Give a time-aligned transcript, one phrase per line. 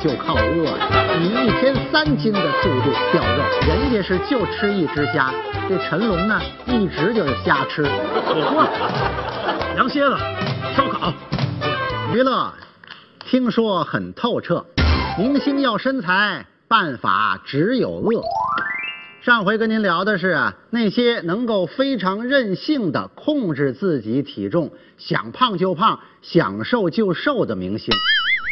[0.00, 3.42] 就靠饿呀，以一天三斤的速度掉肉。
[3.66, 5.32] 人家是就吃一只虾，
[5.68, 7.82] 这陈龙呢一直就是瞎吃。
[7.82, 8.64] 火锅、
[9.74, 10.16] 凉蝎子、
[10.76, 11.12] 烧烤、
[12.12, 12.52] 娱乐，
[13.24, 14.64] 听说很透彻。
[15.18, 18.22] 明星要身材，办法只有饿。
[19.20, 27.92] 上回跟您聊的是啊，那些能够非常任性的控制自己体重，想胖就胖，想瘦就瘦的明星。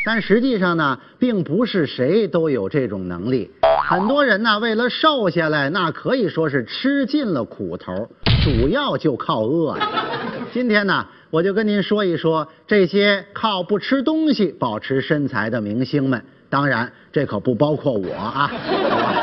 [0.06, 3.50] 但实际上呢，并不是谁都有这种能力。
[3.88, 8.08] 很多人呢，为了瘦下来，那可以说是吃尽了苦头，
[8.44, 9.90] 主要就靠饿呀。
[10.52, 16.22] 今天呢，我就跟您说一说这些靠不吃东西保持身材的明星们。
[16.48, 18.48] 当然，这可不包括我啊，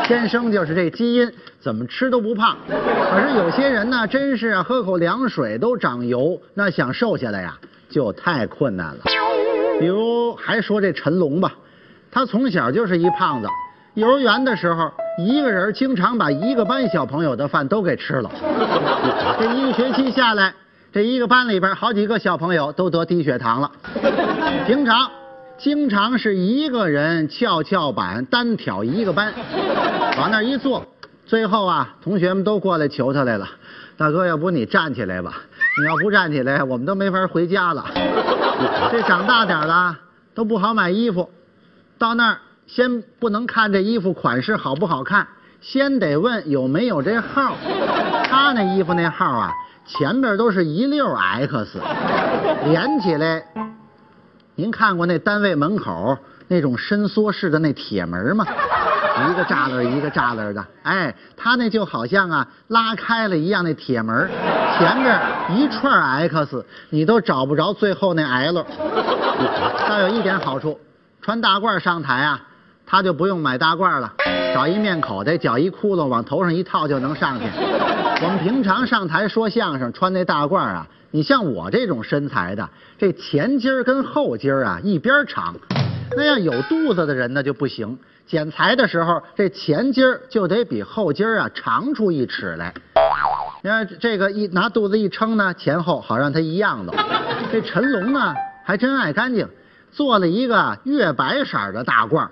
[0.03, 1.31] 天生就是这基因，
[1.61, 2.57] 怎么吃都不胖。
[2.67, 7.57] 可是有些人呢，真是喝口凉水都长油，那想瘦下来呀，
[7.89, 9.03] 就太困难了。
[9.79, 11.53] 比如还说这陈龙吧，
[12.11, 13.47] 他从小就是一胖子，
[13.95, 18.31] 幼儿园的时候，一个人经常把一个班小朋友的饭都给吃了。
[19.39, 20.53] 这一个学期下来，
[20.91, 23.71] 这一个班里边好几个小朋友都得低血糖了。
[24.65, 25.09] 平常。
[25.55, 29.31] 经常是一个人跷跷板单挑一个班，
[30.17, 30.83] 往那一坐，
[31.25, 33.47] 最后啊，同学们都过来求他来了。
[33.95, 35.37] 大哥，要不你站起来吧？
[35.79, 37.85] 你要不站起来，我们都没法回家了。
[38.91, 39.97] 这长大点了
[40.33, 41.29] 都不好买衣服，
[41.97, 42.37] 到那儿
[42.67, 45.27] 先不能看这衣服款式好不好看，
[45.61, 47.55] 先得问有没有这号。
[48.23, 49.51] 他那衣服那号啊，
[49.85, 51.79] 前边都是一溜 X，
[52.65, 53.43] 连起来。
[54.55, 58.45] 您看过那单位门口那种伸缩式的那铁门吗？
[59.29, 64.29] 一个栅栏一个栅栏的，哎，他那就好像啊拉开了一样，那铁门
[64.77, 65.19] 前面
[65.55, 68.65] 一串 X，你都找不着最后那 L。
[69.87, 70.79] 倒有一点好处，
[71.21, 72.41] 穿大褂上台啊，
[72.85, 74.13] 他就不用买大褂了，
[74.53, 77.45] 找一面口袋，绞一窟窿，往头上一套就能上去。
[78.21, 80.87] 我们平常上台说相声穿那大褂啊。
[81.11, 85.53] 你像我这种身材的，这前襟跟后襟啊一边长，
[86.15, 87.97] 那要有肚子的人呢就不行。
[88.25, 92.73] 剪裁的时候，这前襟儿就得比后襟儿啊长出一尺来。
[93.61, 96.93] 你看这个一拿肚子一撑呢，前后好让它一样的。
[97.51, 98.33] 这陈龙呢
[98.65, 99.47] 还真爱干净，
[99.91, 102.27] 做了一个月白色的大褂，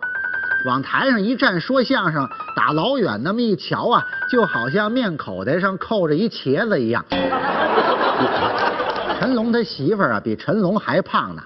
[0.65, 7.05] 往台上一站说相声，打老远那么一瞧啊，就好像面口袋上扣着一茄子一样。
[9.19, 11.43] 陈龙他媳妇儿啊，比陈龙还胖呢。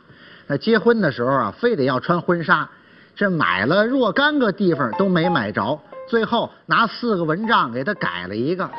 [0.47, 2.69] 那结婚的时候啊，非得要穿婚纱，
[3.15, 8.69] 这买了若干个地方都没买着，最后拿四个蚊帐给他改了一个。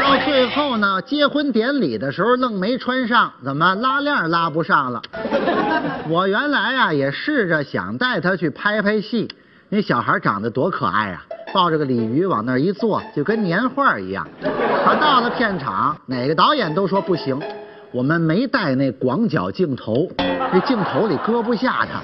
[0.00, 5.00] 到最后呢，结婚典礼的时候愣没穿上，怎么拉链拉不上了？
[6.08, 9.28] 我原来啊也试着想带他去拍拍戏，
[9.68, 11.24] 那小孩长得多可爱啊，
[11.54, 14.26] 抱着个鲤鱼往那一坐，就跟年画一样。
[14.84, 17.40] 可到了片场，哪个导演都说不行。
[17.92, 20.10] 我们没带那广角镜头，
[20.52, 22.00] 那镜头里搁不下他。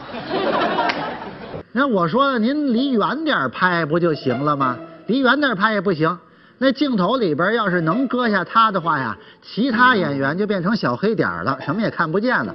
[1.72, 4.76] 那我说您离远点拍不就行了吗？
[5.06, 6.19] 离远点拍也不行。
[6.56, 12.54] 那镜头里边要是能搁下他的话呀，其他演员就变成小黑点了，什么也看不见了。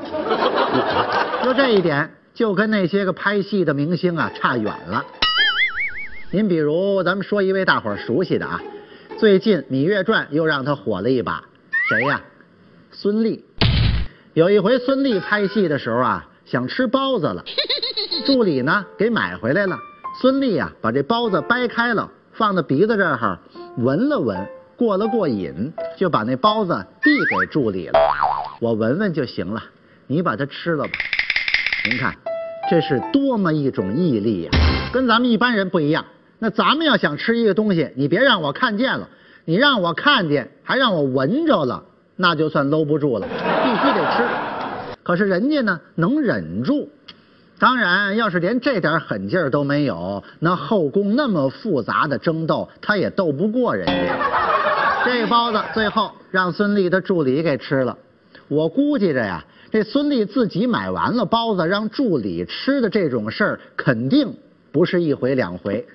[1.43, 5.05] 就这一点，就跟那些个拍戏的明星啊差远了。
[6.31, 8.59] 您比如咱们说一位大伙儿熟悉的啊，
[9.17, 11.41] 最近《芈月传》又让他火了一把，
[11.87, 12.19] 谁呀？
[12.91, 13.39] 孙俪
[14.33, 17.43] 有一回，孙俪拍戏的时候啊，想吃包子了，
[18.25, 19.77] 助理呢给买回来了。
[20.19, 23.37] 孙俪啊，把这包子掰开了，放到鼻子这儿
[23.77, 24.43] 闻了闻，
[24.75, 27.99] 过了过瘾，就把那包子递给助理了。
[28.59, 29.61] 我闻闻就行了，
[30.07, 30.91] 你把它吃了吧。
[31.87, 32.15] 您看，
[32.71, 34.51] 这是多么一种毅力呀，
[34.91, 36.03] 跟咱们一般人不一样。
[36.39, 39.07] 那咱们要想吃一个东西，你别让我看见了，
[39.45, 41.83] 你让我看见，还让我闻着了。
[42.15, 43.27] 那就算搂不住了，
[43.95, 44.23] 得吃。
[45.03, 46.89] 可是人家呢，能忍住。
[47.59, 54.17] 当然，要是连这点狠劲儿都没有，那后宫那么复杂的争斗，他也斗不过人家。
[55.05, 57.97] 这包子最后让孙俪的助理给吃了。
[58.47, 64.35] 我估计着呀，这孙俪自己买完了包子让助理吃的这种事儿，肯定
[64.71, 65.85] 不是一回两回。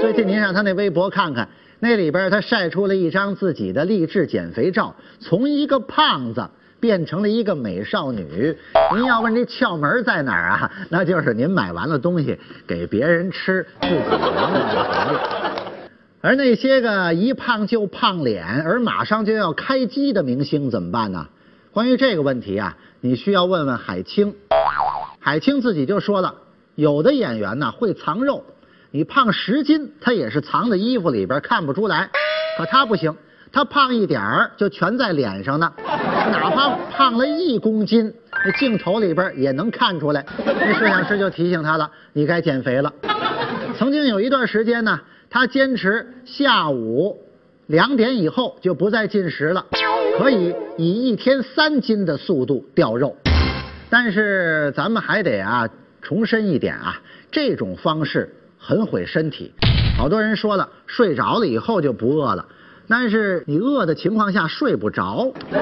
[0.00, 1.48] 最近您上他那微博看看。
[1.80, 6.48] 那里边他晒出了一张自己的励志减肥照，从一个胖子
[6.82, 8.58] 变成了一个美少女。
[8.92, 10.72] 您要问这窍门在哪儿啊？
[10.90, 12.36] 那就是您买完了东西
[12.66, 15.62] 给别人吃，自己闻闻就得了。
[16.20, 21.28] 而那些个一胖就胖脸，而马上就要开机的明星怎么办呢？
[21.70, 24.34] 关于这个问题啊，你需要问问海清。
[25.20, 26.34] 海清自己就说了，
[26.74, 28.44] 有的演员呢会藏肉，
[28.90, 32.10] 你胖十斤，他也是藏在衣服里边看不出来。
[32.58, 33.16] 可他不行，
[33.52, 35.70] 他胖一点儿就全在脸上呢。
[35.76, 38.12] 哪怕胖了一公斤，
[38.44, 40.24] 那镜头里边也能看出来。
[40.44, 42.90] 那摄像师就提醒他了，你该减肥了。
[43.76, 47.18] 曾经有一段时间呢，他坚持下午
[47.66, 49.66] 两点以后就不再进食了，
[50.18, 53.14] 可以以一天三斤的速度掉肉。
[53.90, 55.68] 但是咱们还得啊
[56.00, 56.98] 重申一点啊，
[57.30, 59.52] 这种方式很毁身体。
[59.98, 62.46] 好多人说了，睡着了以后就不饿了，
[62.92, 65.32] 但是你饿的情况下睡不着。
[65.50, 65.58] 这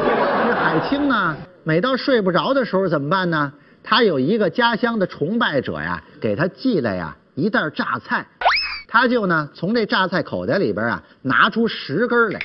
[0.53, 3.53] 海清呢，每到睡不着的时候怎么办呢？
[3.85, 8.27] 他有一个家乡的崇拜者呀，给他寄来呀一袋榨菜，
[8.89, 12.41] 他就呢从这榨菜口袋里边啊拿出十根来。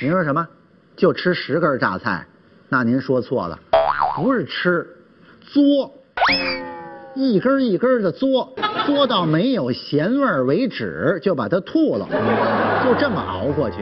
[0.00, 0.46] 您说什么？
[0.94, 2.24] 就吃十根榨菜？
[2.68, 3.58] 那您说错了。
[4.14, 4.86] 不是吃，
[5.40, 5.92] 作，
[7.14, 8.48] 一根一根的嘬，
[8.86, 12.06] 嘬到没有咸味为止，就把它吐了，
[12.84, 13.76] 就这么熬过去。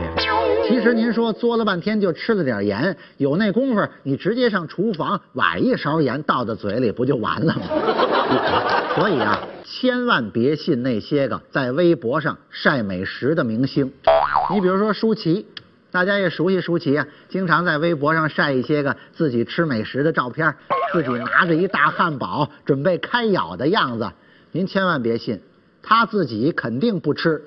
[0.67, 7.63] 其实您说嘬了半天就吃了点盐，有那功夫你直接上厨房崴一勺盐倒到嘴里不就完了吗？
[8.97, 13.93] 所以啊，千万别信那些个在微博上晒美食的明星。
[14.53, 15.47] 你比如说舒淇。
[15.91, 20.55] 大家也熟悉舒淇啊，经常在微博上晒一些个自己吃美食的照片，
[20.93, 24.11] 自己拿着一大汉堡准备开咬的样子。
[24.53, 25.41] 您千万别信，
[25.83, 27.43] 他自己肯定不吃。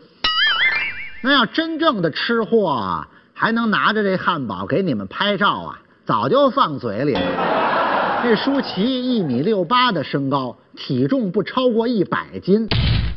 [1.22, 5.80] 那要真正的吃货啊，还能拿着这汉堡给你们拍照啊？
[6.06, 8.22] 早就放嘴里了。
[8.24, 12.68] 这舒淇一米六八的身高，体重不超过一百斤。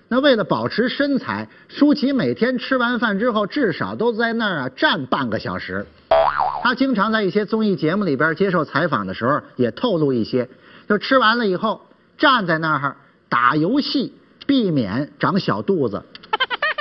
[0.08, 5.84] 那为了保持身材，舒淇每天吃完饭之后，至少都在那儿啊站半个小时。
[6.62, 10.48] 她经常在一些综艺节目里边接受采访的时候，也透露一些，
[10.88, 11.80] 就吃完了以后
[12.16, 12.96] 站在那儿
[13.28, 14.14] 打游戏，
[14.46, 16.02] 避免长小肚子。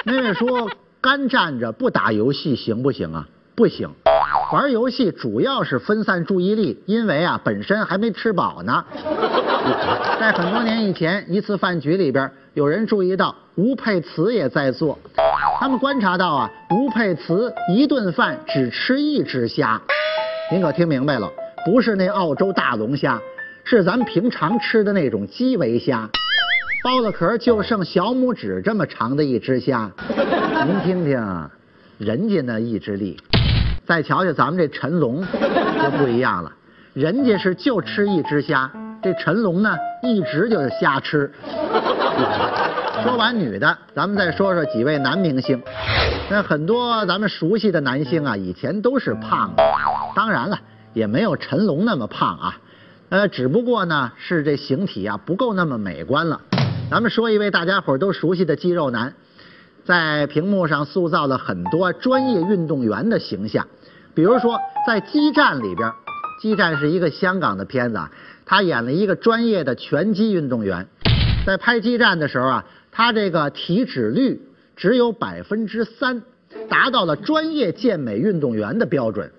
[0.04, 0.70] 那位说
[1.02, 3.28] 干站着不打游戏行不行啊？
[3.56, 3.90] 不行。
[4.54, 8.86] 玩游戏主要是分散注意力，因为啊本身还没吃饱呢。
[10.20, 14.98] 在很多年以前，一次饭局里边，有人注意到吴佩慈也在做。
[15.60, 19.82] 他们观察到啊，吴佩慈一顿饭只吃一只虾。
[20.52, 21.30] 您可听明白了？
[21.66, 23.20] 不是那澳洲大龙虾，
[23.64, 26.08] 是咱们平常吃的那种基围虾，
[26.84, 29.90] 剥了壳就剩小拇指这么长的一只虾。
[30.68, 31.50] 您听听，
[31.98, 33.18] 人家那意志力。
[33.86, 36.52] 再瞧瞧咱们这陈龙就不一样了，
[36.94, 38.72] 人家是就吃一只虾，
[39.06, 41.32] 这陈龙呢一直就是瞎吃。
[43.04, 45.62] 说完女的，咱们再说说几位男明星。
[46.28, 49.64] 那很多咱们熟悉的男星啊，以前都是胖的，
[50.16, 50.58] 当然了，
[50.94, 52.58] 也没有陈龙那么胖啊。
[53.10, 56.42] 呃，只不过呢是这形体啊不够那么美观了。
[56.90, 59.14] 咱们说一位大家伙都熟悉的肌肉男。
[59.84, 63.68] 在屏幕上塑造了很多专业运动员的形象，
[64.16, 65.88] 比如说在《激战》里边，
[66.42, 68.10] 《激战》是一个香港的片子啊，
[68.46, 70.88] 他演了一个专业的拳击运动员。
[71.46, 74.42] 在拍《激战》的时候啊，他这个体脂率
[74.76, 76.22] 只有百分之三，
[76.70, 79.30] 达到了专业健美运动员的标准。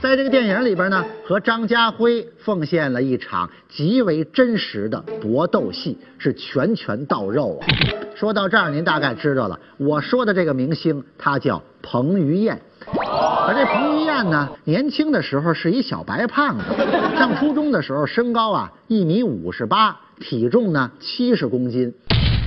[0.00, 7.66] 在这个电影里边呢，和张家辉奉献了一场极为真实的搏斗戏，是拳拳到肉啊。
[8.14, 12.60] 说到这儿，您大概知道了，我说的这个明星他叫彭于晏。
[12.86, 16.64] 而这彭于于晏呢，年轻的时候是一小白胖子，
[17.16, 21.94] 上初中的时候身高啊一米五十八，体重呢七十公斤。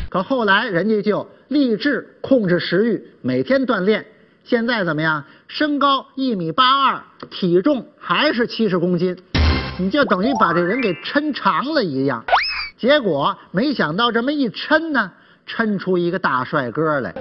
[0.10, 4.06] 可后来人家就立志控制食欲，每天锻炼。
[4.44, 5.24] 现在怎么样？
[5.48, 9.16] 身高一米八二，体重还是七十公斤，
[9.80, 12.26] 你就等于把这人给抻长了一样。
[12.78, 15.12] 结果没想到这么一抻呢，
[15.48, 17.14] 抻出一个大帅哥来，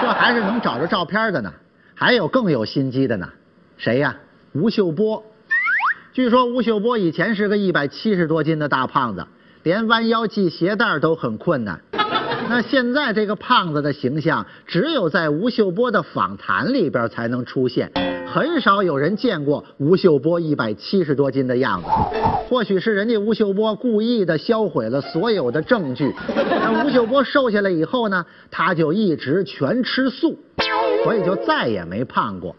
[0.00, 1.52] 这还是能找着照片的呢。
[1.96, 3.28] 还有更有心机的呢，
[3.76, 4.16] 谁呀？
[4.52, 5.24] 吴秀波。
[6.12, 9.26] 据说吴秀波以前是个一百七十多斤的大胖子，
[9.64, 11.80] 连弯腰系鞋带都很困难。
[12.48, 17.90] 那现在这个胖子的形象，只有在吴秀波的访谈里边才能出现，
[18.30, 21.88] 很少有人见过吴秀波一百七十多斤的样子。
[22.48, 26.14] 或许是人家吴秀波故意的销毁了所有的证据。
[26.36, 30.38] 那吴秀波瘦下来以后呢，他就一直全吃素，
[31.02, 32.54] 所以就再也没胖过。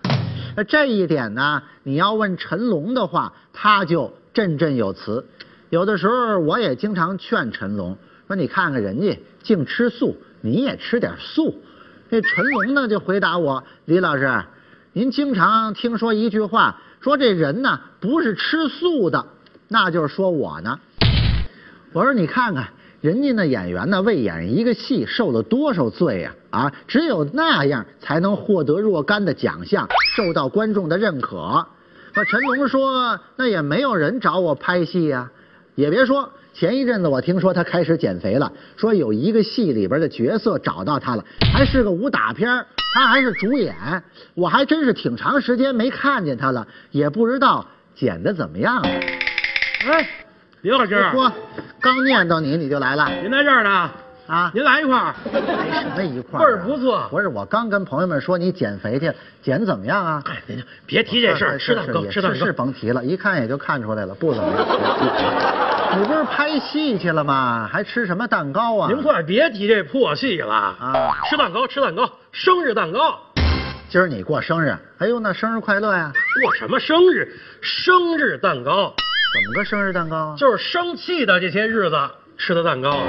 [0.55, 5.25] 那这一点呢，你要问陈龙的话，他就振振有词。
[5.69, 7.97] 有的时候我也经常劝陈龙
[8.27, 11.61] 说：“你看看人家。”净吃素，你也吃点素。
[12.09, 14.43] 那陈龙呢就回答我：“李老师，
[14.93, 19.27] 您经常听说一句话，说这人呢不是吃素的，
[19.67, 20.79] 那就是说我呢。”
[21.93, 22.69] 我说：“你看看
[23.05, 26.73] 人家那演员呢，为演一个戏受了多少罪呀、啊？
[26.87, 31.63] 只有那样才能获得若干的奖项，受到观众的认可。
[32.15, 35.29] 可陈龙说，那也没有人找我拍戏呀、
[35.75, 43.75] 也别说，前一阵子我听说他开始减肥了，说有一个戏里边的角色找到他了，还是个武打片他还是主演，
[44.33, 48.89] 我还真是挺长时间没看见他了，也不知道减的怎么样了。
[49.87, 50.09] 哎，
[50.65, 51.31] 李老师，说，
[51.79, 53.87] 刚念叨你你就来了您在这儿呢，
[54.25, 54.49] 啊？
[54.51, 55.13] 您来一块儿。
[55.31, 56.43] 来什么一块儿啊？
[56.43, 60.23] 倍儿不错不是，我刚跟朋友们说你减肥去，减怎么样啊？
[60.25, 62.51] 哎，您就别提这事儿，吃蛋糕，吃蛋糕是是。
[62.51, 64.65] 甭提了，一看也就看出来了，不怎么样。
[66.01, 67.69] 你不是拍戏去了吗？
[67.71, 68.87] 还吃什么蛋糕啊？
[68.91, 73.19] 您快别提这破戏了啊吃蛋糕，吃蛋糕，生日蛋糕。
[73.87, 76.11] 今儿你过生日，哎呦，那生日快乐呀！
[76.41, 77.31] 过什么生日？
[77.61, 78.91] 生日蛋糕
[79.35, 80.35] 怎么个生日蛋糕啊？
[80.37, 81.97] 就是生气的这些日子
[82.37, 83.01] 吃的蛋糕。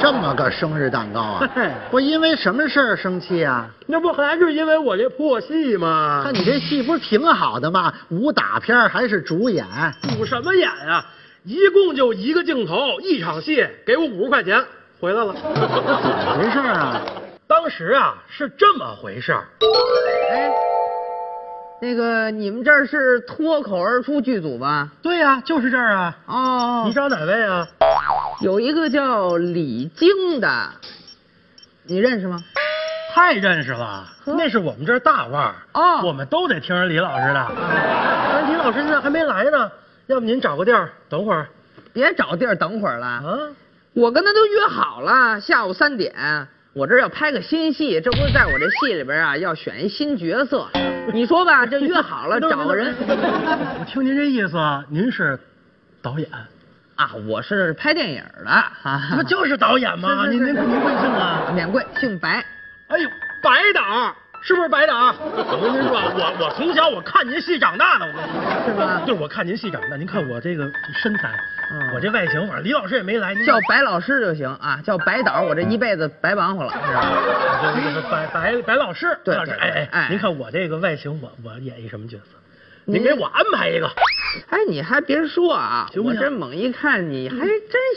[0.00, 1.70] 这么个生日蛋糕啊嘿！
[1.92, 3.68] 我因为什么事儿生气啊？
[3.86, 6.34] 那不还是因为我这破戏吗看？
[6.34, 7.94] 你这戏不是挺好的吗？
[8.08, 9.64] 武打片还是主演，
[10.16, 11.06] 主什么演啊？
[11.44, 14.60] 一共就一个镜头，一场戏，给我五十块钱，
[14.98, 15.32] 回来了。
[15.38, 17.00] 怎么回事啊？
[17.46, 19.46] 当时啊是这么回事儿，
[20.32, 20.50] 哎，
[21.82, 24.90] 那个你们这儿是脱口而出剧组吧？
[25.00, 26.16] 对呀、就是这儿啊。
[26.26, 27.66] 哦你找哪位啊？
[28.42, 30.70] 有一个叫李菁的，
[31.84, 32.38] 你认识吗？
[33.14, 37.40] 太认识了，那是我们这儿大腕儿哦我们都得听人李老师的。
[37.58, 39.70] 哎，李老师现在还没来呢，
[40.06, 41.48] 要不您找个地儿等会儿
[41.92, 43.38] 别找地儿等会儿了，啊？
[43.94, 46.14] 我跟他都约好了，下午三点，
[46.72, 50.68] 我这要拍个新戏，这不是在我这戏里边啊要选一新角色，
[51.12, 52.94] 你说吧，这约好了 找个人
[53.80, 54.56] 我听您这意思，
[54.88, 55.38] 您是
[56.00, 56.30] 导演，
[56.94, 60.28] 啊，我是拍电影的啊，不就是导演吗？
[60.28, 61.50] 您您您贵姓啊？
[61.52, 62.44] 免贵，姓白。
[62.86, 63.08] 哎呦，
[63.42, 65.14] 白导是不是白导？
[65.20, 69.96] 我跟您说啊，我我从小我看您戏长大的，我跟您说，是吧就是我看您戏长大。
[69.96, 70.70] 您看我这个
[71.02, 71.38] 身材，
[71.70, 77.04] 嗯我这外形，反正李老师也没来，您叫白老师就行啊，叫白导，我这一辈子白忙活了，是吧？
[77.76, 82.24] 这个白白白老师，对白老师，对哎哎您看我这个外形，我我演一什么角色？
[82.86, 83.88] 您您给我安排一个，
[84.48, 87.48] 哎，你还别说啊，行不行我这猛一看你还真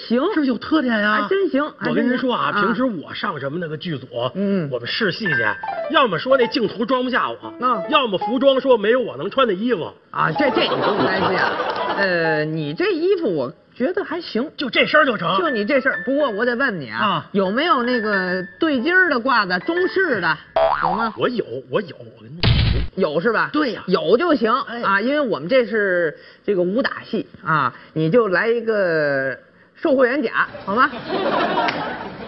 [0.07, 1.21] 行，是不是有特点呀？
[1.21, 5.45] 还真行我跟您说啊，啊平时我上什么那个剧组，嗯我们试戏去，
[5.91, 11.51] 要么说那镜头装不下我，嗯要么服装说没有我能穿的衣服，啊，这这你不用担心啊。
[11.97, 15.37] 呃，你这衣服我觉得还行，就这身就成。
[15.37, 15.91] 就你这身。
[16.03, 20.37] 不过我得问你啊，啊有没有那个对襟的褂子，中式的，
[20.81, 21.13] 有吗？
[21.17, 22.62] 我有，我有，我跟你说。
[22.95, 23.49] 有是吧？
[23.53, 29.37] 对呀有就行、啊，因为我们这是这个武打戏啊，你就来一个
[29.75, 30.89] 售货员甲，好吗？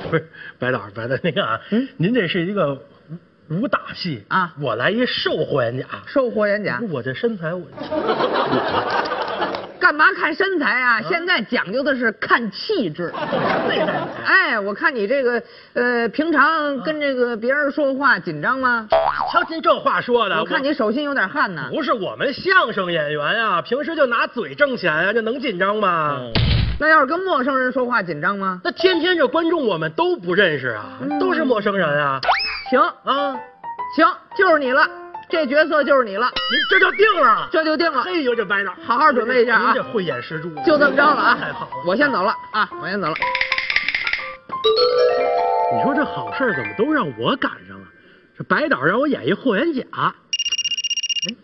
[0.09, 0.27] 不是
[0.59, 1.59] 白老师，白导那个啊，
[1.97, 2.81] 您这是一个
[3.49, 5.85] 武打戏啊我来一售货员甲。
[6.07, 7.65] 售货员甲，我这身材，我
[9.85, 10.99] 干嘛看身材啊？
[11.07, 13.13] 现在讲究的是看气质。
[14.25, 15.39] 哎，我看你这个
[15.73, 18.87] 呃，平常跟这个别人说话紧张吗？
[19.31, 21.69] 瞧您这话说的，我看你手心有点汗呢。
[21.71, 26.19] 不是我们相声演员啊，平时就拿嘴挣钱啊，这能紧张吗？
[26.79, 28.59] 那要是跟陌生人说话紧张吗？
[28.63, 32.19] 那天天这观众我们都不认识啊，都是陌生人啊
[32.71, 33.35] 行啊！
[33.95, 34.81] 行，就是你了，
[35.29, 38.03] 这角色就是你了，你这就定了，这就定了。
[38.03, 41.35] 嘿呦这白导，好好准备一下啊您这慧眼识珠，就这么着了啊！
[41.35, 43.15] 太好了，我先走了啊，我先走了。
[45.75, 47.87] 你说这好事怎么都让我赶上了？
[48.37, 49.83] 这白导让我演一霍元甲。
[49.93, 51.35] 哎，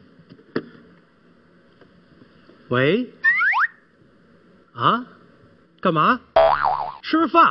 [2.69, 3.09] 喂，
[4.73, 5.05] 啊，
[5.81, 6.19] 干嘛？
[7.03, 7.43] 吃饭？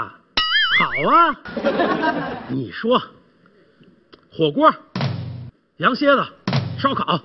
[0.78, 1.36] 好啊。
[2.48, 3.02] 你说，
[4.30, 4.72] 火锅、
[5.80, 6.22] 羊蝎子、
[6.78, 7.18] 烧烤，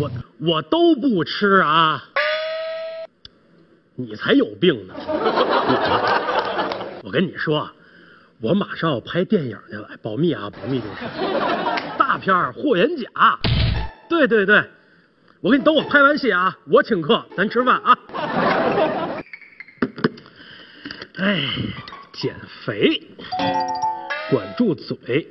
[0.00, 0.10] 我
[0.40, 2.02] 我都不吃啊。
[3.96, 4.94] 你才有病呢！
[7.04, 7.70] 我跟你说，
[8.40, 10.92] 我马上要拍电影去了，保密啊，保密就是。
[11.98, 13.04] 大片《霍元甲》，
[14.08, 14.64] 对对对，
[15.42, 17.98] 我给你等我拍完戏啊，我请客，咱吃饭啊。
[21.18, 21.42] 哎，
[22.14, 22.34] 减
[22.64, 23.02] 肥，
[24.30, 25.28] 管住嘴。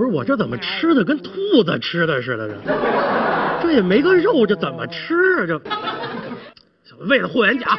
[0.00, 2.54] 不是我这怎么吃的跟兔子吃的似的这？
[3.60, 5.46] 这也没个肉，这怎么吃啊？
[5.46, 5.60] 这
[7.00, 7.78] 为了霍元甲。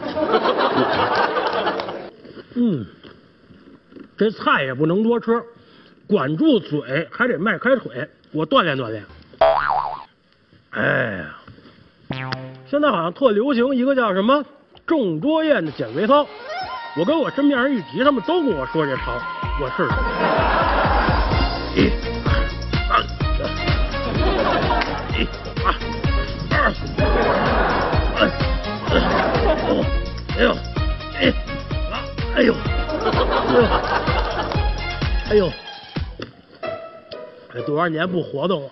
[2.54, 2.86] 嗯，
[4.16, 5.42] 这菜也不能多吃，
[6.06, 9.04] 管住嘴，还得迈开腿，我锻炼锻炼。
[10.70, 11.26] 哎
[12.10, 12.30] 呀，
[12.70, 14.46] 现在好像特流行一个叫什么
[14.86, 16.26] 众多宴的减肥操，
[16.98, 19.12] 我跟我身边人一提，他们都跟我说这操，
[19.60, 19.90] 我试试。
[21.76, 21.92] 一、
[22.26, 22.34] 二、
[23.38, 23.46] 三、
[25.16, 25.16] 一、
[25.62, 25.70] 二、
[28.18, 28.20] 二、
[30.36, 30.50] 哎呦，
[31.14, 31.32] 哎，
[32.34, 32.52] 哎呦，
[35.30, 35.48] 哎呦，
[37.54, 38.70] 这多少年不活动了。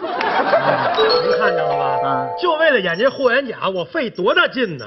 [0.00, 2.08] 您看见了吧？
[2.08, 4.86] 啊就为了演这霍元甲，我费多大劲呢？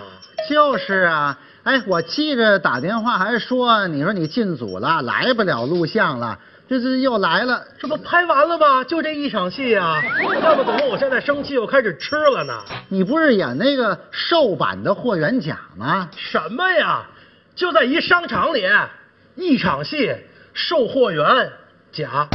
[0.49, 6.39] 就是啊，哎，我记着打电话还说，你说你进组了，来不了录像了，
[6.69, 8.83] 这这又来了，这不拍完了吗？
[8.83, 10.01] 就这一场戏啊！
[10.41, 12.53] 要不怎么我现在生气又开始吃了呢？
[12.87, 16.09] 你不是演那个瘦版的霍元甲吗？
[16.15, 17.03] 什么呀？
[17.55, 18.65] 就在一商场里，
[19.35, 20.15] 一场戏，
[20.53, 21.25] 售货员
[21.91, 22.25] 甲。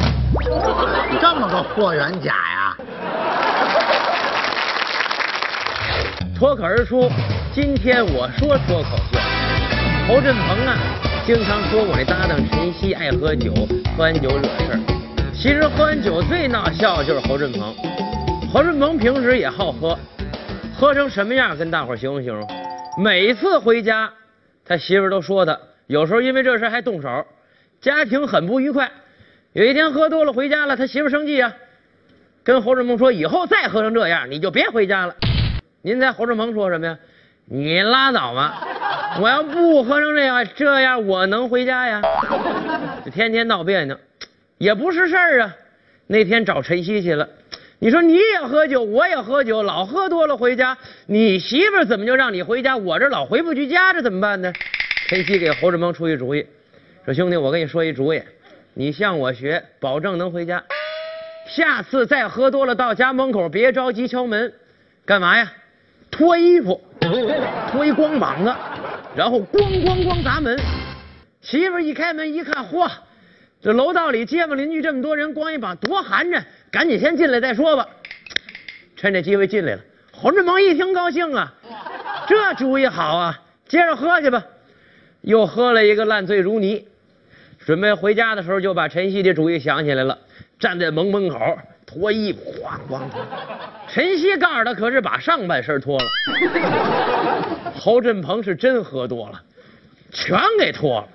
[1.20, 2.76] 这么个霍元甲呀？
[6.36, 7.08] 脱口而出，
[7.54, 9.18] 今天我说脱口秀。
[10.08, 10.76] 侯振鹏啊，
[11.24, 13.54] 经常说我这搭档陈曦爱喝酒，
[13.96, 14.80] 喝完酒惹事儿。
[15.32, 17.72] 其实喝完酒最闹笑的就是侯振鹏。
[18.52, 19.96] 侯振鹏平时也好喝，
[20.76, 22.44] 喝成什么样跟大伙儿形容形容？
[22.98, 24.12] 每次回家，
[24.66, 27.24] 他媳妇都说他，有时候因为这事还动手，
[27.80, 28.90] 家庭很不愉快。
[29.52, 31.54] 有一天喝多了回家了，他媳妇生气啊，
[32.42, 35.14] 跟侯振鹏说：“以后再喝成这样，你就别回家了。”
[35.86, 36.98] 您猜侯振鹏说什么呀？
[37.44, 39.18] 你拉倒吧！
[39.20, 42.00] 我要不喝成这样，这样我能回家呀？
[43.04, 43.94] 就天天闹别扭，
[44.56, 45.54] 也不是事儿啊。
[46.06, 47.28] 那天找陈曦去了，
[47.80, 52.78] 你说你也喝酒，我也喝酒，老喝多了回家，你媳妇怎么就让你回家？
[52.78, 54.50] 我这老回不去家，这怎么办呢？
[55.06, 56.46] 陈曦给侯振鹏出一主意，
[57.04, 58.22] 说兄弟，我跟你说一主意，
[58.72, 60.64] 你向我学，保证能回家。
[61.46, 64.50] 下次再喝多了到家门口，别着急敲门，
[65.04, 65.52] 干嘛呀？
[66.14, 66.80] 脱衣服，
[67.72, 68.54] 脱一光膀子，
[69.16, 70.56] 然后咣咣咣砸门。
[71.42, 72.88] 媳妇一开门一看，嚯，
[73.60, 77.88] 这楼道里街坊邻居这么多人，光一膀多寒碜，赶紧先进来再说吧。
[78.94, 79.80] 趁这机会进来了，
[80.12, 81.52] 侯振鹏一听高兴啊，
[82.28, 84.44] 这主意好啊，接着喝去吧。
[85.22, 86.86] 又喝了一个烂醉如泥，
[87.58, 90.16] 准备回家的时候就把陈曦的主意想起来了，
[90.60, 93.20] 站在门门口脱衣服，咣咣脱。
[93.88, 96.04] 陈曦告诉他，可是把上半身脱了。
[97.74, 99.40] 侯振鹏是真喝多了，
[100.12, 101.08] 全给脱了。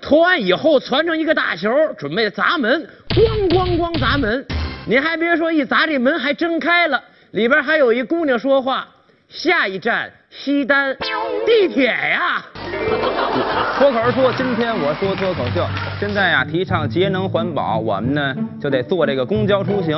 [0.00, 4.46] 脱完以后攒成一个大球，准备砸门，咣咣咣砸门。
[4.86, 7.02] 您还别说，一砸这门还真开了，
[7.32, 8.88] 里边还有一姑娘说话
[9.28, 10.96] ：“下一站西单，
[11.44, 12.46] 地铁呀。”
[13.78, 15.66] 脱口而出，今天我说脱口秀。
[15.98, 19.96] 现在呀，提倡节能环保，我们呢就得坐这个公交出行。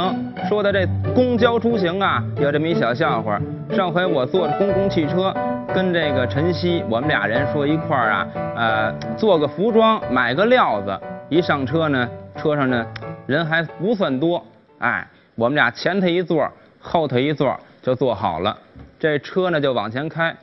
[0.48, 3.40] 说的这公交出行啊，有这么一小笑话。
[3.70, 5.34] 上回我坐公共汽车，
[5.74, 10.98] 跟这个晨曦，我们俩人说一块儿啊，呃，做个服装，买个料子。
[11.28, 12.84] 一上车呢，车上呢
[13.26, 14.44] 人还不算多，
[14.78, 15.06] 哎，
[15.36, 18.56] 我们俩前头一座，后头一座就坐好了。
[18.98, 20.34] 这车呢就往前开，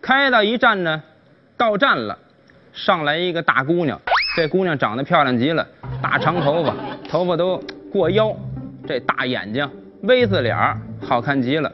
[0.00, 1.02] 开到一站呢，
[1.62, 2.18] 到站了。
[2.72, 4.00] 上来一个大姑娘，
[4.34, 5.64] 这姑娘长得漂亮极了，
[6.02, 6.74] 大长头发，
[7.08, 7.56] 头发都
[7.92, 8.34] 过腰，
[8.84, 9.70] 这大眼睛
[10.02, 11.70] ，V 字脸儿，好看极了。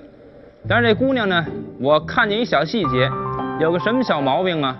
[0.68, 1.42] 但是这姑娘呢，
[1.80, 3.10] 我看见一小细节，
[3.60, 4.76] 有个什么小毛病啊？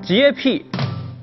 [0.00, 0.64] 洁癖，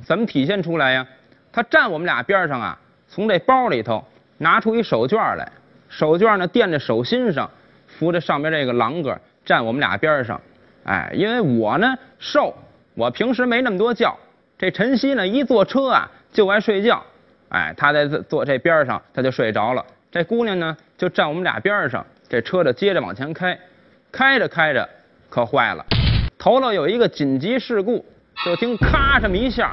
[0.03, 1.07] 怎么体现出来呀？
[1.53, 4.03] 她站我们俩边上啊，从这包里头
[4.39, 5.49] 拿出一手绢来，
[5.87, 7.49] 手绢呢垫着手心上，
[7.87, 10.41] 扶着上边这个栏杆，站我们俩边上。
[10.83, 12.53] 哎，因为我呢瘦，
[12.93, 14.17] 我平时没那么多觉。
[14.57, 17.03] 这晨曦呢，一坐车啊就爱睡觉，
[17.49, 19.83] 哎，他在坐这边上他就睡着了。
[20.11, 23.57] 这姑娘呢就站我们俩边上，这车就接着往前开，
[24.11, 24.87] 开着开着
[25.29, 25.83] 可坏了，
[26.37, 28.05] 头了有一个紧急事故，
[28.45, 29.71] 就听咔这么一下，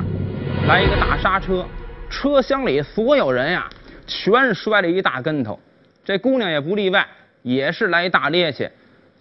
[0.66, 1.66] 来一个大刹车，
[2.09, 3.68] 车厢里所有人呀
[4.07, 5.59] 全摔了一大跟头，
[6.04, 7.07] 这姑娘也不例外，
[7.42, 8.70] 也是来一大趔趄，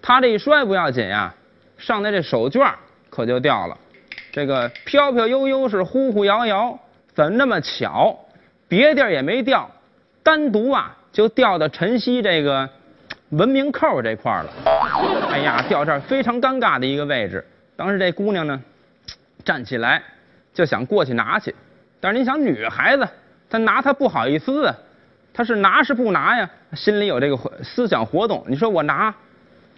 [0.02, 1.34] 她这一摔不要紧呀，
[1.78, 2.72] 上来这手绢
[3.10, 3.78] 可就掉了。
[4.32, 6.78] 这个飘飘悠悠是忽忽摇摇，
[7.14, 8.18] 怎么那么巧？
[8.68, 9.70] 别地儿也没掉，
[10.24, 12.70] 单独啊就掉到晨曦这个
[13.30, 14.52] 文明扣这块儿了。
[15.32, 17.46] 哎呀，掉这儿非常尴尬的一个位置。
[17.76, 18.62] 当时这姑娘呢，
[19.46, 20.04] 站起来
[20.54, 21.56] 就想过去拿去，
[22.00, 23.08] 但是你想女孩子，
[23.50, 24.76] 她拿她不好意思啊，
[25.34, 26.50] 她是拿是不拿呀？
[26.74, 28.44] 心里有这个思想活动。
[28.48, 29.16] 你说我拿，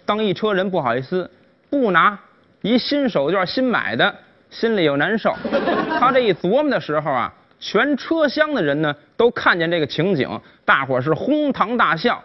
[0.04, 1.24] 当一车人不好意思；
[1.70, 2.18] 不拿，
[2.62, 4.12] 一新手绢新买的。
[4.50, 5.34] 心里又难受，
[5.98, 10.28] 他这一琢磨的时候啊，全车厢的人呢都看见这个情景，
[10.64, 12.22] 大伙儿是哄堂大笑。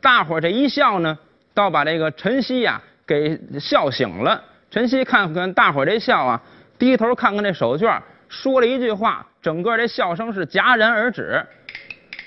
[0.00, 1.16] 大伙儿这一笑呢，
[1.52, 4.42] 倒把这个晨曦呀给笑醒了。
[4.70, 6.40] 晨曦看看大伙儿这笑啊，
[6.78, 11.44] 低头看看这手绢，说了一句话，整个这笑声是戛然而止。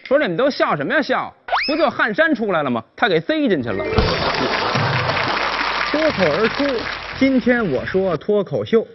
[0.03, 1.33] 说你们都笑什么呀笑？
[1.67, 2.83] 不就汗衫出来了吗？
[2.95, 3.85] 他给塞进去了。
[5.91, 6.65] 脱口而出，
[7.17, 8.85] 今天我说脱口秀。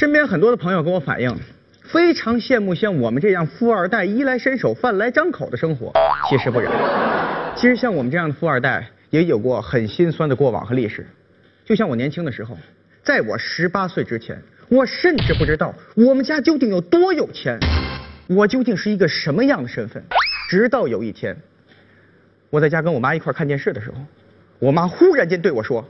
[0.00, 1.36] 身边很多的朋友跟我反映，
[1.82, 5.92] 非常羡慕像我们这样富二代衣来伸手饭来张口的生活。
[6.26, 6.72] 其实不然，
[7.54, 11.06] 其实像我们这样的富二代也有过很心酸的过往和历史。
[11.66, 12.56] 就像我年轻的时候，
[13.02, 17.58] 在我十八岁之前，我甚至不知道我们家究竟有多有钱，
[18.26, 20.02] 我究竟是一个什么样的身份。
[20.48, 21.36] 直到有一天，
[22.48, 23.98] 我在家跟我妈一块看电视的时候，
[24.60, 25.86] 我妈忽然间对我说：“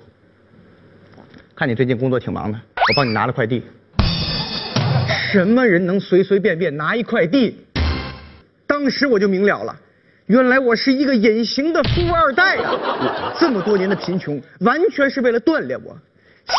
[1.55, 3.63] 看你最近工作挺忙的，我帮你拿了快递。”
[5.33, 7.57] 什么人能随随便便拿一块地？
[8.67, 9.77] 当时我就明了了，
[10.27, 13.33] 原来我是一个隐形的富二代啊！
[13.39, 15.97] 这么多年的贫穷，完全是为了锻炼我。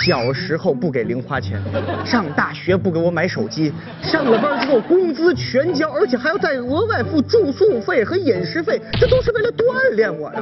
[0.06, 1.62] 小时候不给零花钱，
[2.06, 10.42] 上大学不给我买手机，上了班之后工资全交，而且还要再额外付住宿费和饮食费，这都是为了锻炼我呀！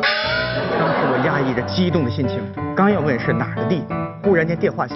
[0.78, 2.40] 当时我压抑着激动的心情，
[2.76, 3.82] 刚要问是哪儿的地，
[4.22, 4.96] 忽然间电话响，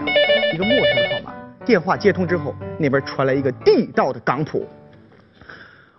[0.54, 1.13] 一个陌生的号码。
[1.66, 4.68] 电话接通之后，那边传来一个地道的港普。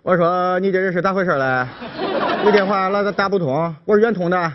[0.02, 1.66] 我说你这人是咋回事嘞？
[2.44, 4.52] 你电话老打不通，我是圆通的啊，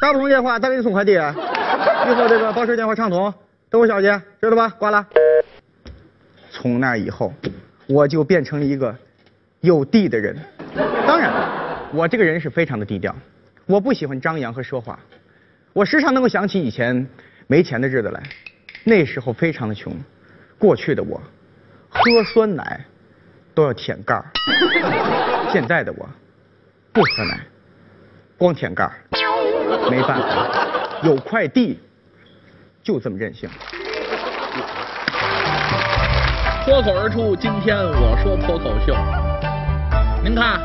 [0.00, 1.12] 打不通电话，咋给你送快递？
[1.12, 3.32] 以后这个保持电话畅通，
[3.70, 4.06] 等我消息，
[4.40, 4.68] 知道吧？
[4.78, 5.06] 挂了。
[6.50, 7.32] 从那以后，
[7.86, 8.94] 我就变成了一个
[9.60, 10.36] 有地的人。
[11.06, 11.32] 当然，
[11.92, 13.14] 我这个人是非常的低调，
[13.66, 14.98] 我不喜欢张扬和说话。
[15.72, 17.06] 我时常能够想起以前
[17.46, 18.20] 没钱的日子来，
[18.82, 19.92] 那时候非常的穷。
[20.58, 21.20] 过去的我，
[21.90, 22.84] 喝酸奶
[23.54, 24.24] 都要舔盖儿，
[25.52, 26.08] 现在的我
[26.92, 27.40] 不喝奶，
[28.38, 28.92] 光舔盖儿。
[29.90, 30.46] 没办法，
[31.02, 31.78] 有快递，
[32.82, 33.48] 就这么任性。
[36.64, 38.94] 脱口而出，今天我说脱口秀。
[40.24, 40.60] 您看，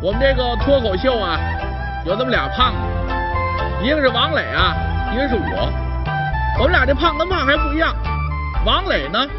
[0.00, 1.38] 我们这个脱口秀啊，
[2.06, 2.78] 有这么俩胖子，
[3.84, 4.74] 一个是王磊啊，
[5.12, 5.72] 一个是我。
[6.58, 7.94] 我们俩这胖跟胖还不一样。
[8.66, 9.30] 王磊呢，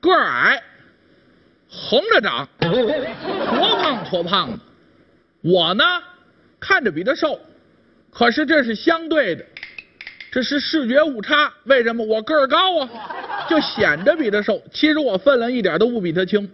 [0.00, 0.62] 个儿矮，
[1.66, 4.58] 横着长，矬胖矬胖的。
[5.40, 5.82] 我呢，
[6.60, 7.40] 看着比他瘦，
[8.10, 9.42] 可是这是相对的，
[10.30, 11.50] 这是视觉误差。
[11.64, 12.04] 为什么？
[12.04, 14.62] 我个儿高啊，就显得比他瘦。
[14.70, 16.46] 其实我分量一点都不比他轻，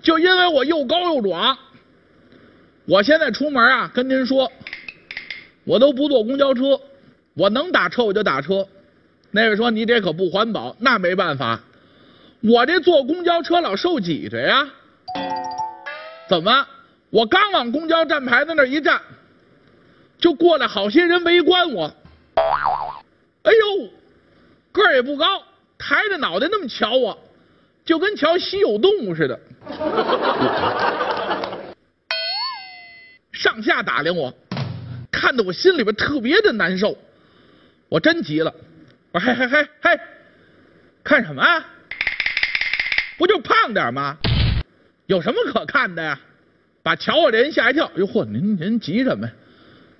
[0.00, 1.58] 就因为我又高又壮。
[2.86, 4.52] 我现在出门啊，跟您说，
[5.64, 6.80] 我都不坐公交车，
[7.34, 8.64] 我能打车我就打车。
[9.34, 11.58] 那位说你这可不环保，那没办法，
[12.42, 14.68] 我这坐公交车老受挤着呀。
[16.28, 16.66] 怎么？
[17.08, 19.00] 我刚往公交站牌子那一站，
[20.18, 21.94] 就过来好些人围观我。
[22.36, 23.88] 哎呦，
[24.70, 25.42] 个儿也不高，
[25.78, 27.18] 抬着脑袋那么瞧我，
[27.84, 29.40] 就跟瞧稀有动物似的。
[33.32, 34.32] 上下打量我，
[35.10, 36.96] 看得我心里边特别的难受，
[37.88, 38.54] 我真急了。
[39.12, 40.00] 我说嘿嘿嘿嘿，
[41.04, 41.62] 看什么啊？
[43.18, 44.16] 不就胖点吗？
[45.06, 46.18] 有什么可看的呀？
[46.82, 47.90] 把瞧我这人吓一跳。
[47.96, 49.32] 哟嚯，您您急什么呀？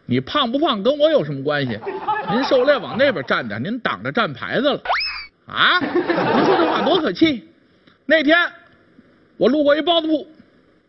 [0.06, 1.78] 你胖不胖跟我有什么关系？
[2.30, 4.82] 您受累往那边站点，您挡着站牌子了。
[5.46, 5.78] 啊？
[5.78, 7.46] 您说这话多可气！
[8.06, 8.50] 那天
[9.36, 10.26] 我路过一包子铺，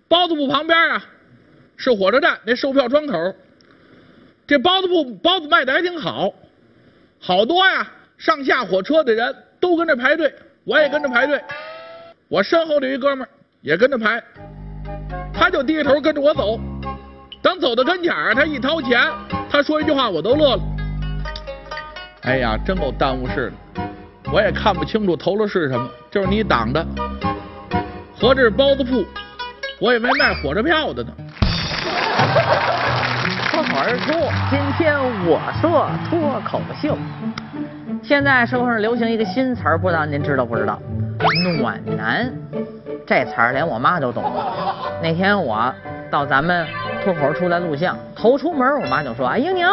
[0.08, 1.06] 包子铺旁边啊
[1.76, 3.36] 是火车站那售票窗口。
[4.48, 6.34] 这包子铺包子卖的还挺好，
[7.20, 7.92] 好多呀。
[8.24, 10.34] 上下火车的人都跟着排队，
[10.64, 11.44] 我也跟着排队。
[12.30, 14.24] 我身后的一哥们儿也跟着排，
[15.34, 16.58] 他就低着头跟着我走。
[17.42, 18.98] 等走到跟前儿，他一掏钱，
[19.50, 20.64] 他说一句话，我都乐了。
[22.22, 23.82] 哎呀，真够耽误事的，
[24.32, 26.82] 我也看不清楚投了是什么，就是你挡的。
[28.18, 29.06] 合着是包子铺，
[29.82, 31.12] 我也没卖火车票的呢。
[33.52, 34.14] 脱口而出，
[34.50, 36.98] 今天我说脱口秀。
[38.04, 40.78] 现在社会上流行一个新词儿，不知道您知道不知道？
[41.62, 42.30] 暖男，
[43.08, 44.22] 这词儿连我妈都懂。
[45.02, 45.74] 那天我
[46.12, 46.68] 到咱们
[47.02, 49.66] 脱口出来录像，头出门，我妈就说：“哎，英宁，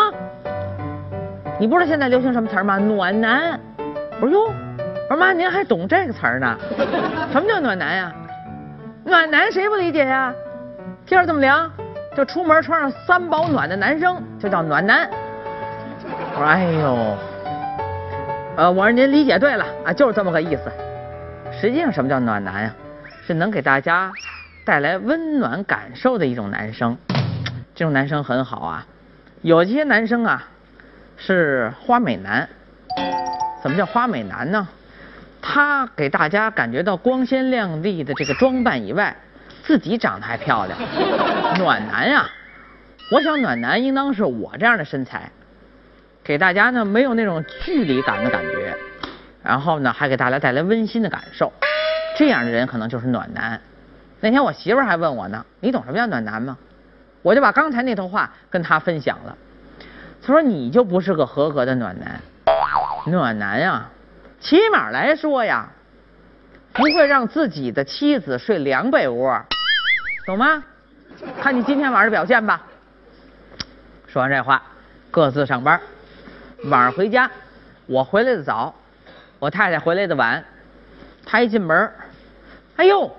[1.59, 2.79] 你不知道现在流行什么词儿吗？
[2.79, 3.59] 暖男。”
[4.23, 4.45] 我说：“哟，
[5.09, 6.57] 我说妈，您还懂这个词儿呢？
[7.33, 8.13] 什么叫暖男呀？
[9.05, 10.33] 暖男谁不理解呀？
[11.05, 11.69] 天儿这么凉，
[12.17, 15.11] 就出门穿上三保暖的男生就叫暖男。”
[16.37, 17.17] 我说：“哎呦。”
[18.61, 20.71] 呃，我说您理解对了啊，就是这么个意思。
[21.51, 22.75] 实际上，什么叫暖男呀？
[23.27, 24.13] 是能给大家
[24.67, 26.95] 带来温暖感受的一种男生。
[27.75, 28.87] 这种男生很好啊，
[29.41, 30.47] 有些男生啊
[31.17, 32.47] 是花美男，
[33.63, 34.69] 怎么叫花美男呢？
[35.41, 39.17] 他给大家感觉到光鲜亮丽的这个装扮以外，
[39.63, 40.79] 自己长得还漂亮。
[41.57, 42.29] 暖男呀、
[43.11, 45.31] 我想暖男应当是我这样的身材，
[46.23, 48.77] 给大家呢没有那种距离感的感觉，
[49.43, 51.53] 然后呢还给大家带来温馨的感受。
[52.17, 53.61] 这样的人可能就是暖男。
[54.21, 56.59] 那天我媳妇儿还问我呢，你懂什么叫暖男吗？
[57.23, 59.37] 我就把刚才那套话跟她分享了。
[60.23, 62.21] 她说你就不是个合格的暖男，
[63.07, 63.89] 暖男呀、
[64.41, 65.69] 起码来说呀，
[66.73, 69.43] 不会让自己的妻子睡凉被窝，
[70.27, 70.63] 懂吗？
[71.43, 72.63] 看你今天晚上的表现吧。
[74.07, 74.63] 说完这话，
[75.11, 75.81] 各自上班。
[76.65, 77.31] 晚上回家，
[77.87, 78.75] 我回来的早，
[79.39, 80.45] 我太太回来的晚。
[81.25, 81.91] 她一进门，
[82.77, 83.11] 哎呦，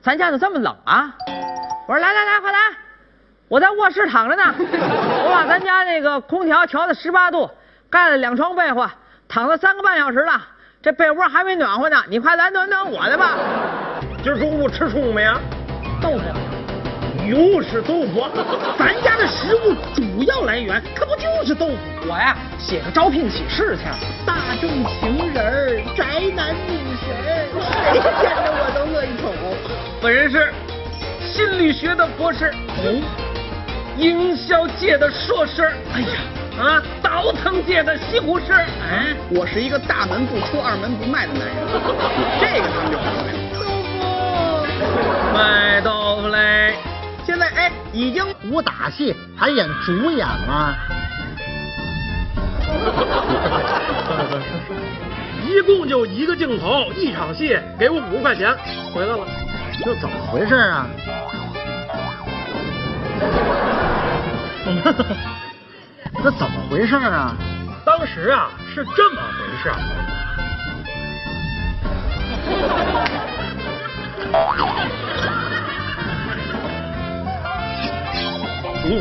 [0.00, 1.12] 咱家怎么这么冷啊？
[1.88, 2.58] 我说来来来，快来，
[3.48, 4.42] 我在卧室躺着呢。
[4.58, 7.50] 我把咱家那个空调调到十八度，
[7.90, 8.88] 盖了两床被窝，
[9.28, 10.40] 躺了三个半小时了，
[10.80, 11.96] 这被窝还没暖和呢。
[12.08, 13.36] 你快来暖暖我的吧。
[14.22, 15.40] 今儿中午吃葱没啊？
[16.00, 16.22] 豆腐，
[17.26, 18.28] 又是豆腐，
[18.78, 21.76] 咱家的食物主要来源可不就是豆腐？
[22.06, 23.84] 我呀写个招聘启事去。
[24.26, 26.04] 大众情人儿，宅
[26.36, 27.08] 男女神，
[27.54, 29.32] 谁见着我都乐意瞅。
[30.02, 30.52] 本人是
[31.26, 33.02] 心理学的博士，哦，
[33.96, 36.20] 营销界的硕士，哎呀，
[36.62, 41.56] 啊，倒腾界的西红柿，哎，我是一个大门不出二门不迈的男人，
[42.38, 43.34] 这个他们就明白了。
[45.32, 46.74] 卖豆腐嘞。
[47.34, 50.72] 现在哎，已经武打戏还演主演了？
[55.44, 58.54] 一共就一个镜头，一场戏，给我五块钱，
[58.94, 59.26] 回来了。
[59.84, 60.86] 这怎么回事啊？
[66.22, 67.34] 这怎么回事啊？
[67.84, 69.72] 当时啊是这么回事
[78.86, 79.00] 你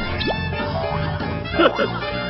[1.57, 2.19] 呵呵。